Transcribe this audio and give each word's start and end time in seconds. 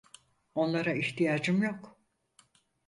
Onlara 0.55 0.93
ihtiyacım 0.93 1.63
yok. 1.63 1.97